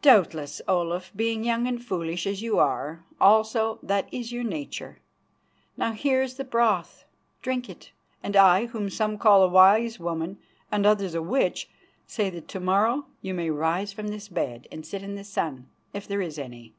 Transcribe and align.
"Doubtless, 0.00 0.62
Olaf, 0.66 1.12
being 1.14 1.44
young 1.44 1.66
and 1.66 1.84
foolish, 1.84 2.26
as 2.26 2.40
you 2.40 2.58
are; 2.58 3.04
also 3.20 3.78
that 3.82 4.08
is 4.10 4.32
your 4.32 4.44
nature. 4.44 4.96
Now 5.76 5.92
here 5.92 6.22
is 6.22 6.36
the 6.36 6.44
broth. 6.44 7.04
Drink 7.42 7.68
it, 7.68 7.92
and 8.22 8.34
I, 8.34 8.64
whom 8.64 8.88
some 8.88 9.18
call 9.18 9.42
a 9.42 9.48
wise 9.48 10.00
woman 10.00 10.38
and 10.70 10.86
others 10.86 11.14
a 11.14 11.20
witch, 11.20 11.68
say 12.06 12.30
that 12.30 12.48
to 12.48 12.60
morrow 12.60 13.04
you 13.20 13.34
may 13.34 13.50
rise 13.50 13.92
from 13.92 14.08
this 14.08 14.26
bed 14.30 14.68
and 14.72 14.86
sit 14.86 15.02
in 15.02 15.16
the 15.16 15.22
sun, 15.24 15.68
if 15.92 16.08
there 16.08 16.22
is 16.22 16.38
any." 16.38 16.72